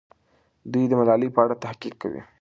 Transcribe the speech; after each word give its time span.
دوی 0.71 0.83
د 0.87 0.93
ملالۍ 0.99 1.29
په 1.35 1.39
اړه 1.43 1.55
تحقیق 1.63 1.95
کوي. 2.01 2.21